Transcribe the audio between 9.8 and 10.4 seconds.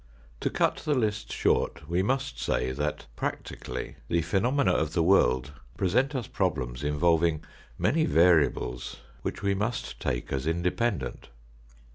take